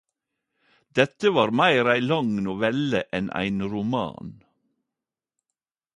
[0.99, 4.29] Dette var meir ei lang novelle enn ein roman.